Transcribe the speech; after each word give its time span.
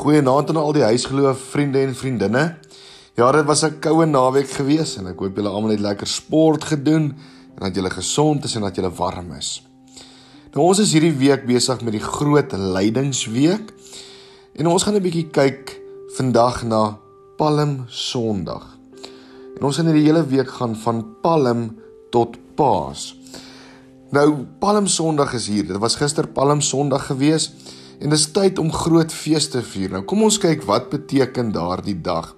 Goeienaand 0.00 0.48
aan 0.48 0.56
al 0.56 0.72
die 0.72 0.84
huisgeloof 0.86 1.40
vriende 1.52 1.82
en 1.84 1.90
vriendinne. 1.92 2.44
Ja, 3.20 3.26
dit 3.36 3.44
was 3.44 3.64
'n 3.64 3.80
koue 3.84 4.06
naweek 4.06 4.48
gewees 4.48 4.96
en 4.96 5.06
ek 5.06 5.18
hoop 5.18 5.36
julle 5.36 5.48
almal 5.48 5.70
het 5.70 5.80
lekker 5.80 6.06
sport 6.06 6.64
gedoen 6.64 7.12
en 7.54 7.60
dat 7.60 7.74
julle 7.74 7.90
gesond 7.90 8.44
is 8.44 8.54
en 8.54 8.62
dat 8.62 8.74
julle 8.74 8.90
warm 8.90 9.32
is. 9.32 9.62
Nou 10.54 10.66
ons 10.66 10.78
is 10.78 10.92
hierdie 10.92 11.12
week 11.12 11.44
besig 11.46 11.82
met 11.82 11.92
die 11.92 12.00
groot 12.00 12.52
lydingsweek 12.52 13.72
en 14.54 14.66
ons 14.66 14.82
gaan 14.82 14.94
'n 14.94 15.02
bietjie 15.02 15.28
kyk 15.28 15.80
vandag 16.16 16.62
na 16.62 16.98
Palm 17.36 17.84
Sondag. 17.88 18.78
En 19.56 19.62
ons 19.62 19.76
gaan 19.76 19.86
hierdie 19.86 20.06
hele 20.06 20.26
week 20.26 20.50
gaan 20.50 20.76
van 20.76 21.04
Palm 21.20 21.76
tot 22.10 22.36
Paas. 22.54 23.16
Nou 24.10 24.46
Palm 24.58 24.86
Sondag 24.86 25.34
is 25.34 25.46
hier. 25.46 25.66
Dit 25.66 25.76
was 25.78 25.96
gister 25.96 26.26
Palm 26.26 26.60
Sondag 26.60 27.06
gewees 27.06 27.52
en 28.00 28.10
dis 28.10 28.26
tyd 28.32 28.58
om 28.58 28.72
groot 28.72 29.12
feeste 29.12 29.58
te 29.58 29.66
vier. 29.72 29.92
Nou 29.92 30.02
kom 30.08 30.22
ons 30.24 30.38
kyk 30.40 30.64
wat 30.68 30.90
beteken 30.92 31.52
daardie 31.52 31.98
dag. 32.00 32.32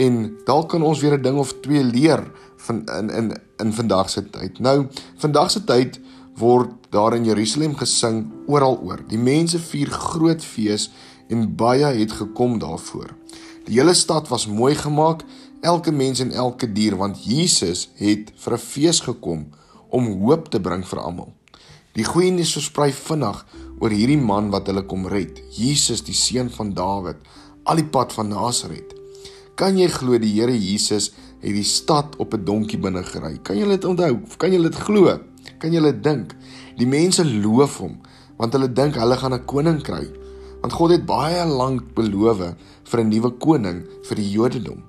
En 0.00 0.22
dalk 0.46 0.70
kan 0.74 0.82
ons 0.82 1.00
weer 1.00 1.18
'n 1.18 1.22
ding 1.22 1.38
of 1.38 1.54
twee 1.60 1.84
leer 1.84 2.24
van 2.56 2.84
in 2.98 3.10
in 3.10 3.32
in 3.56 3.72
vandag 3.72 4.10
se 4.10 4.30
tyd. 4.30 4.58
Nou, 4.58 4.86
vandag 5.16 5.50
se 5.50 5.64
tyd 5.64 6.00
word 6.36 6.70
daar 6.90 7.14
in 7.14 7.24
Jerusalem 7.24 7.76
gesing 7.76 8.30
oral 8.46 8.80
oor. 8.82 9.00
Die 9.08 9.18
mense 9.18 9.58
vier 9.58 9.90
groot 9.90 10.44
fees 10.44 10.90
en 11.28 11.56
baie 11.56 11.84
het 11.84 12.12
gekom 12.12 12.58
daarvoor. 12.58 13.16
Die 13.64 13.78
hele 13.78 13.94
stad 13.94 14.28
was 14.28 14.46
mooi 14.46 14.74
gemaak, 14.74 15.22
elke 15.60 15.92
mens 15.92 16.20
en 16.20 16.32
elke 16.32 16.72
dier 16.72 16.96
want 16.96 17.24
Jesus 17.24 17.88
het 17.94 18.32
vir 18.36 18.52
'n 18.52 18.58
fees 18.58 19.00
gekom 19.00 19.48
om 19.88 20.22
hoop 20.22 20.48
te 20.50 20.60
bring 20.60 20.86
vir 20.88 20.98
almal. 20.98 21.32
Die 21.92 22.04
goeie 22.04 22.30
nuus 22.30 22.52
versprei 22.52 22.92
vinnig 22.92 23.46
oor 23.80 23.90
hierdie 23.90 24.20
man 24.20 24.50
wat 24.52 24.68
hulle 24.68 24.84
kom 24.88 25.06
red, 25.08 25.40
Jesus 25.56 26.04
die 26.04 26.16
seun 26.16 26.50
van 26.52 26.74
Dawid, 26.76 27.16
al 27.64 27.80
die 27.80 27.88
pad 27.88 28.12
van 28.12 28.28
Nasaret. 28.32 28.92
Kan 29.56 29.78
jy 29.80 29.88
glo 29.92 30.18
die 30.20 30.32
Here 30.36 30.54
Jesus 30.56 31.10
het 31.40 31.56
die 31.56 31.64
stad 31.64 32.16
op 32.20 32.34
'n 32.34 32.44
donkie 32.44 32.78
binne 32.78 33.02
gery? 33.02 33.38
Kan 33.42 33.56
jy 33.56 33.66
dit 33.68 33.84
onthou? 33.84 34.20
Kan 34.38 34.52
jy 34.52 34.62
dit 34.62 34.74
glo? 34.74 35.18
Kan 35.58 35.72
jy 35.72 35.80
dit 35.80 36.02
dink? 36.02 36.36
Die 36.76 36.86
mense 36.86 37.24
loof 37.24 37.78
hom 37.78 38.00
want 38.38 38.54
hulle 38.56 38.72
dink 38.72 38.96
hulle 38.96 39.16
gaan 39.16 39.34
'n 39.34 39.44
koning 39.44 39.82
kry. 39.82 40.08
Want 40.62 40.72
God 40.72 40.90
het 40.90 41.06
baie 41.06 41.44
lank 41.44 41.94
beloof 41.94 42.54
vir 42.84 43.00
'n 43.00 43.08
nuwe 43.08 43.30
koning 43.38 43.84
vir 44.02 44.16
die 44.16 44.30
Jodendom. 44.30 44.82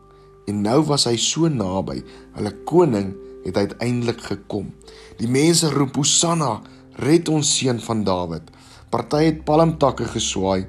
En 0.48 0.62
nou 0.62 0.82
was 0.84 1.06
hy 1.06 1.18
so 1.18 1.48
naby. 1.48 2.04
Hulle 2.36 2.52
koning 2.66 3.16
het 3.44 3.58
uiteindelik 3.58 4.22
gekom. 4.22 4.72
Die 5.18 5.28
mense 5.28 5.70
roep 5.70 5.96
Hosanna, 5.96 6.62
red 6.96 7.30
ons 7.30 7.58
seun 7.58 7.80
van 7.80 8.04
Dawid. 8.04 8.52
Party 8.92 9.24
het 9.30 9.44
palmtakke 9.48 10.06
geswaai 10.12 10.66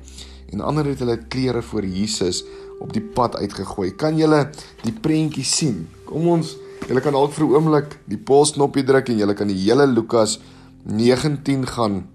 en 0.53 0.61
ander 0.63 0.87
het 0.87 1.01
hulle 1.03 1.19
klere 1.33 1.63
voor 1.63 1.87
Jesus 1.87 2.43
op 2.83 2.93
die 2.95 3.03
pad 3.03 3.37
uitgegooi. 3.37 3.93
Kan 3.99 4.19
julle 4.19 4.45
die 4.85 4.95
prentjie 4.95 5.45
sien? 5.47 5.87
Kom 6.07 6.29
ons, 6.31 6.57
julle 6.89 7.03
kan 7.03 7.15
dalk 7.17 7.33
vir 7.33 7.47
'n 7.47 7.55
oomblik 7.55 7.99
die 8.07 8.19
pausknopjie 8.19 8.85
druk 8.85 9.09
en 9.09 9.19
julle 9.19 9.35
kan 9.35 9.49
die 9.49 9.59
hele 9.59 9.87
Lukas 9.87 10.39
19 10.85 11.67
gaan 11.67 12.07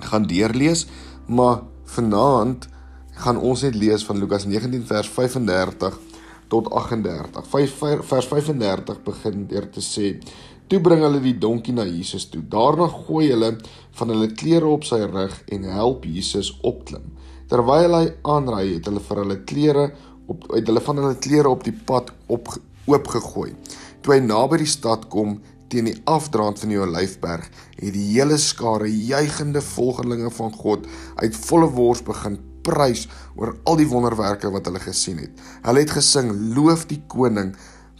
gaan 0.00 0.26
deurlees, 0.26 0.86
maar 1.26 1.62
vanaand 1.84 2.68
gaan 3.24 3.38
ons 3.38 3.62
net 3.62 3.74
lees 3.74 4.04
van 4.04 4.18
Lukas 4.18 4.44
19 4.44 4.84
vers 4.86 5.08
35 5.08 5.98
tot 6.54 6.70
38. 6.70 7.46
5 7.50 7.78
vers 8.06 8.28
35 8.30 9.02
begin 9.06 9.46
deur 9.50 9.68
te 9.74 9.82
sê: 9.82 10.14
Toe 10.70 10.80
bring 10.80 11.02
hulle 11.04 11.20
die 11.20 11.36
donkie 11.36 11.74
na 11.76 11.84
Jesus 11.84 12.28
toe. 12.32 12.42
Daarna 12.54 12.86
gooi 12.88 13.26
hulle 13.32 13.50
van 13.98 14.12
hulle 14.14 14.30
klere 14.38 14.70
op 14.70 14.86
sy 14.88 15.02
rug 15.04 15.34
en 15.52 15.66
help 15.74 16.06
Jesus 16.08 16.54
opklim. 16.64 17.10
Terwyl 17.50 17.98
hy 17.98 18.04
aanry, 18.34 18.76
het 18.76 18.88
hulle 18.88 19.02
vir 19.04 19.20
hulle 19.22 19.40
klere 19.50 19.88
op 20.32 20.46
uit 20.54 20.64
hulle 20.64 20.84
van 20.86 21.02
hulle 21.02 21.18
klere 21.26 21.50
op 21.52 21.66
die 21.66 21.74
pad 21.90 22.14
op 22.32 22.48
oopgegooi. 22.88 23.50
Toe 24.00 24.14
hy 24.14 24.22
naby 24.24 24.62
die 24.62 24.70
stad 24.70 25.04
kom 25.12 25.36
teen 25.72 25.90
die 25.90 25.98
afdraand 26.08 26.60
van 26.60 26.72
die 26.72 26.80
Olyfberg, 26.80 27.44
het 27.80 27.92
die 27.92 28.08
hele 28.14 28.38
skare 28.40 28.88
juigende 28.88 29.60
volgelinge 29.64 30.30
van 30.38 30.52
God 30.56 30.88
uit 31.20 31.38
volle 31.44 31.68
wors 31.76 32.04
begin 32.06 32.38
prys 32.64 33.06
oor 33.36 33.54
al 33.68 33.78
die 33.80 33.88
wonderwerke 33.90 34.50
wat 34.50 34.66
hulle 34.70 34.82
gesien 34.82 35.20
het. 35.22 35.46
Hulle 35.62 35.84
het 35.84 35.94
gesing: 35.94 36.32
"Loof 36.56 36.88
die 36.90 37.02
koning, 37.06 37.54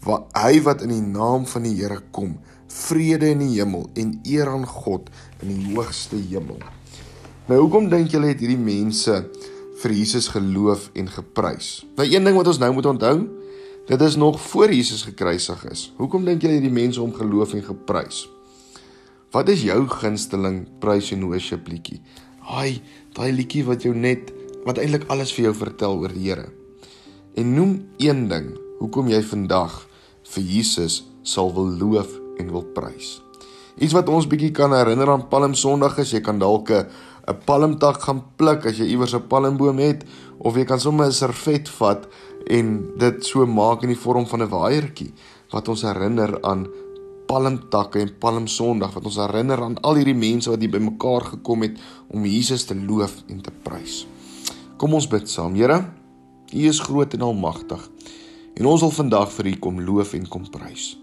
wat 0.04 0.32
hy 0.40 0.60
wat 0.64 0.82
in 0.82 0.92
die 0.92 1.04
naam 1.04 1.46
van 1.46 1.68
die 1.68 1.76
Here 1.78 2.00
kom." 2.10 2.38
vrede 2.74 3.30
in 3.30 3.42
die 3.44 3.52
hemel 3.58 3.88
en 3.98 4.18
eer 4.26 4.50
aan 4.50 4.66
God 4.66 5.10
in 5.42 5.52
die 5.52 5.74
hoogste 5.74 6.18
hemel. 6.18 6.58
Nou 7.48 7.60
hoekom 7.60 7.90
dink 7.92 8.12
julle 8.12 8.32
het 8.32 8.42
hierdie 8.42 8.60
mense 8.60 9.20
vir 9.82 9.94
Jesus 9.94 10.30
geloof 10.32 10.88
en 10.96 11.10
geprys? 11.12 11.84
Nou 11.98 12.06
een 12.08 12.24
ding 12.24 12.36
wat 12.38 12.50
ons 12.50 12.60
nou 12.62 12.72
moet 12.74 12.88
onthou, 12.94 13.16
dit 13.88 14.04
is 14.06 14.16
nog 14.16 14.38
voor 14.40 14.72
Jesus 14.72 15.04
gekruisig 15.04 15.64
is. 15.70 15.90
Hoekom 15.98 16.24
dink 16.26 16.42
julle 16.42 16.58
hierdie 16.58 16.72
mense 16.72 17.02
om 17.02 17.12
geloof 17.14 17.54
en 17.54 17.66
geprys? 17.66 18.24
Wat 19.34 19.50
is 19.50 19.64
jou 19.66 19.80
gunsteling 19.90 20.64
prys 20.80 21.10
en 21.14 21.26
worship 21.28 21.68
liedjie? 21.68 22.00
Haai, 22.48 22.80
daai 23.16 23.32
liedjie 23.34 23.64
wat 23.66 23.84
jou 23.84 23.94
net 23.96 24.32
wat 24.64 24.78
eintlik 24.78 25.08
alles 25.12 25.32
vir 25.36 25.50
jou 25.50 25.54
vertel 25.54 25.98
oor 26.00 26.12
die 26.12 26.28
Here. 26.28 26.48
En 27.36 27.54
noem 27.54 27.72
een 27.98 28.28
ding 28.28 28.54
hoekom 28.80 29.08
jy 29.08 29.22
vandag 29.22 29.86
vir 30.34 30.42
Jesus 30.42 31.02
sal 31.22 31.52
wil 31.54 31.70
loof 31.80 32.10
en 32.38 32.50
wil 32.52 32.64
prys. 32.76 33.20
Iets 33.78 33.94
wat 33.96 34.08
ons 34.08 34.28
bietjie 34.30 34.52
kan 34.54 34.72
herinner 34.72 35.10
aan 35.10 35.28
Palm 35.28 35.54
Sondag 35.58 35.98
is 35.98 36.12
jy 36.14 36.20
kan 36.20 36.38
dalk 36.38 36.70
'n 36.70 36.86
'n 37.26 37.40
palmtak 37.46 38.02
gaan 38.04 38.22
pluk 38.36 38.66
as 38.66 38.78
jy 38.78 38.86
iewers 38.92 39.14
'n 39.14 39.28
palmboom 39.28 39.78
het 39.78 40.04
of 40.38 40.56
jy 40.56 40.64
kan 40.64 40.80
sommer 40.80 41.06
'n 41.06 41.12
servet 41.12 41.68
vat 41.68 42.08
en 42.46 42.92
dit 42.98 43.24
so 43.24 43.46
maak 43.46 43.82
in 43.82 43.88
die 43.88 44.04
vorm 44.04 44.26
van 44.26 44.42
'n 44.42 44.48
waaiertjie 44.48 45.12
wat 45.50 45.68
ons 45.68 45.82
herinner 45.82 46.38
aan 46.42 46.68
palmtakke 47.26 48.00
en 48.00 48.18
Palm 48.18 48.46
Sondag 48.46 48.94
wat 48.94 49.04
ons 49.04 49.16
herinner 49.16 49.62
aan 49.62 49.80
al 49.80 49.94
hierdie 49.94 50.14
mense 50.14 50.50
wat 50.50 50.60
hier 50.60 50.70
bymekaar 50.70 51.24
gekom 51.34 51.62
het 51.62 51.78
om 52.08 52.24
Jesus 52.24 52.64
te 52.64 52.76
loof 52.76 53.22
en 53.28 53.40
te 53.40 53.52
prys. 53.62 54.13
Kom 54.76 54.94
ons 54.94 55.06
bid 55.06 55.30
saam. 55.30 55.54
Here, 55.54 55.84
U 56.54 56.66
is 56.68 56.80
groot 56.80 57.14
en 57.14 57.20
almagtig. 57.20 57.90
En 58.54 58.66
ons 58.66 58.80
wil 58.80 58.90
vandag 58.90 59.32
vir 59.32 59.46
U 59.46 59.56
kom 59.58 59.80
loof 59.80 60.14
en 60.14 60.28
kom 60.28 60.50
prys. 60.50 60.94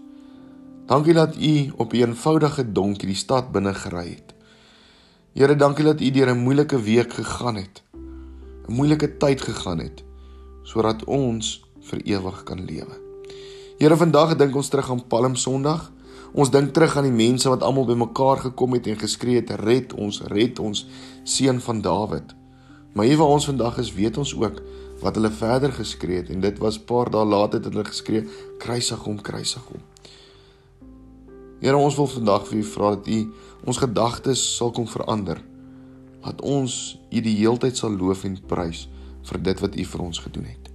Dankie 0.86 1.14
dat 1.14 1.36
u 1.36 1.72
op 1.76 1.92
'n 1.92 1.96
eenvoudige 1.96 2.72
donkie 2.72 3.06
die 3.06 3.16
stad 3.16 3.52
binne 3.52 3.74
gery 3.74 4.08
het. 4.08 4.34
Here, 5.32 5.56
dankie 5.56 5.84
dat 5.84 6.00
u 6.00 6.10
deur 6.10 6.34
'n 6.34 6.42
moeilike 6.42 6.82
week 6.82 7.12
gegaan 7.12 7.54
het. 7.56 7.82
'n 8.68 8.72
Moeilike 8.72 9.16
tyd 9.16 9.40
gegaan 9.40 9.78
het 9.78 10.04
sodat 10.62 11.04
ons 11.04 11.64
vir 11.80 12.00
ewig 12.02 12.42
kan 12.42 12.64
lewe. 12.64 13.00
Here, 13.78 13.96
vandag 13.96 14.36
dink 14.36 14.54
ons 14.54 14.68
terug 14.68 14.90
aan 14.90 15.06
Palm 15.06 15.34
Sondag. 15.34 15.92
Ons 16.32 16.50
dink 16.50 16.72
terug 16.72 16.96
aan 16.96 17.02
die 17.02 17.26
mense 17.26 17.48
wat 17.48 17.62
almal 17.62 17.84
bymekaar 17.84 18.38
gekom 18.38 18.72
het 18.72 18.86
en 18.86 18.98
geskree 18.98 19.34
het: 19.34 19.50
"Red 19.50 19.92
ons, 19.92 20.20
red 20.20 20.58
ons, 20.58 20.86
seun 21.22 21.60
van 21.60 21.80
Dawid." 21.80 22.41
Maar 22.92 23.04
hier 23.04 23.16
waar 23.16 23.34
ons 23.34 23.44
vandag 23.44 23.78
is, 23.78 23.92
weet 23.92 24.16
ons 24.16 24.34
ook 24.36 24.62
wat 25.00 25.14
hulle 25.14 25.30
verder 25.30 25.72
geskree 25.72 26.16
het 26.16 26.30
en 26.30 26.40
dit 26.40 26.58
was 26.58 26.78
paar 26.78 27.10
dae 27.10 27.24
later 27.24 27.60
het 27.60 27.72
hulle 27.72 27.84
geskree: 27.84 28.26
"Kruisig 28.58 28.98
hom, 29.04 29.20
kruisig 29.20 29.62
hom." 29.62 29.80
Here 31.60 31.76
ons 31.76 31.96
wil 31.96 32.06
vandag 32.06 32.46
vir 32.46 32.58
U 32.58 32.64
vra 32.64 32.88
dat 32.94 33.06
U 33.06 33.32
ons 33.64 33.78
gedagtes 33.78 34.56
sal 34.56 34.70
kom 34.70 34.88
verander. 34.88 35.38
Laat 36.22 36.40
ons 36.42 36.98
U 37.10 37.20
die 37.20 37.36
heeltyd 37.36 37.76
sal 37.76 37.94
loof 37.96 38.24
en 38.24 38.38
prys 38.46 38.88
vir 39.22 39.42
dit 39.42 39.60
wat 39.60 39.76
U 39.76 39.84
vir 39.84 40.02
ons 40.02 40.18
gedoen 40.18 40.44
het. 40.44 40.70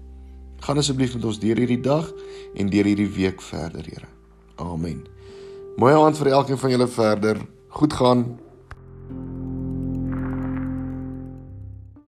Gaan 0.63 0.77
asseblief 0.77 1.13
met 1.15 1.25
ons 1.25 1.39
deur 1.39 1.59
hierdie 1.59 1.81
dag 1.81 2.07
en 2.55 2.69
deur 2.69 2.85
hierdie 2.85 3.11
week 3.11 3.41
verder, 3.41 3.83
Here. 3.83 4.07
Amen. 4.55 5.05
Mooi 5.77 5.93
aand 5.93 6.17
vir 6.17 6.27
elkeen 6.27 6.57
van 6.57 6.71
julle 6.71 6.87
verder. 6.87 7.41
Goed 7.69 7.93
gaan. 7.93 8.46